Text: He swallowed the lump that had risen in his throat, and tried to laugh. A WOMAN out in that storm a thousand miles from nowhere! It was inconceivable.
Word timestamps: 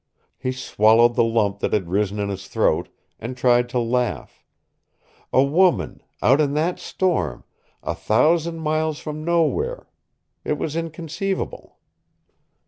He 0.39 0.51
swallowed 0.51 1.13
the 1.13 1.23
lump 1.23 1.59
that 1.59 1.73
had 1.73 1.87
risen 1.87 2.17
in 2.17 2.29
his 2.29 2.47
throat, 2.47 2.89
and 3.19 3.37
tried 3.37 3.69
to 3.69 3.77
laugh. 3.79 4.43
A 5.31 5.43
WOMAN 5.43 6.01
out 6.23 6.41
in 6.41 6.55
that 6.55 6.79
storm 6.79 7.43
a 7.83 7.93
thousand 7.93 8.61
miles 8.61 8.97
from 8.97 9.23
nowhere! 9.23 9.87
It 10.43 10.57
was 10.57 10.75
inconceivable. 10.75 11.77